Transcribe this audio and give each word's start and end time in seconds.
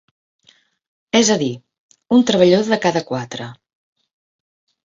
És 1.19 1.29
a 1.35 1.37
dir, 1.43 1.51
un 2.17 2.25
treballador 2.31 2.73
de 2.75 2.83
cada 2.87 3.05
quatre. 3.13 3.51